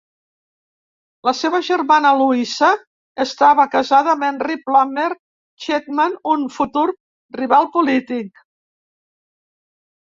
La 1.27 1.33
seva 1.39 1.59
germana, 1.67 2.13
Louisa, 2.21 2.71
estava 3.25 3.67
casada 3.75 4.11
amb 4.15 4.27
Henry 4.29 4.57
Plummer 4.65 5.07
Cheatham, 5.67 6.05
un 6.35 6.51
futur 6.59 6.89
rival 7.43 7.73
polític. 7.79 8.47